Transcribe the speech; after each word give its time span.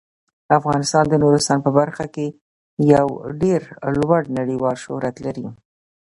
افغانستان 0.57 1.05
د 1.09 1.13
نورستان 1.23 1.59
په 1.65 1.69
برخه 1.79 2.05
کې 2.15 2.27
یو 2.93 3.07
ډیر 3.41 3.61
لوړ 3.97 4.21
نړیوال 4.39 4.75
شهرت 4.83 5.15
لري. 5.25 5.47